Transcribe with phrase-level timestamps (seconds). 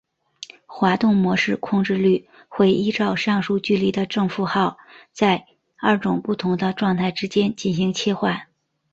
[0.65, 4.79] 滑动模式控制律会依照上述距离的正负号
[5.11, 5.45] 在
[5.79, 8.47] 二种不同的状态之间进行切换。